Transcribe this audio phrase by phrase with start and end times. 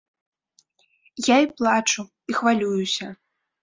[1.27, 3.17] Я і плачу, і хвалююся.